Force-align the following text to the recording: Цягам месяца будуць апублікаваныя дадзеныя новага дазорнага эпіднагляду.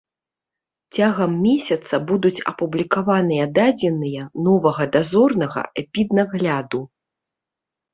Цягам 0.95 1.31
месяца 1.47 1.99
будуць 2.13 2.43
апублікаваныя 2.53 3.45
дадзеныя 3.61 4.27
новага 4.51 4.83
дазорнага 5.01 5.61
эпіднагляду. 5.87 6.87